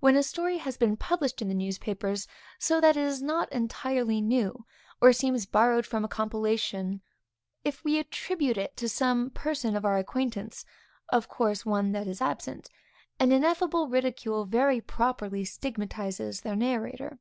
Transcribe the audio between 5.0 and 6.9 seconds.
or seems borrowed from a compilation